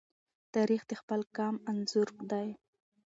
تاریخ 0.53 0.81
د 0.87 0.91
خپل 1.01 1.21
قام 1.35 1.55
انځور 1.69 2.09
دی. 2.31 2.49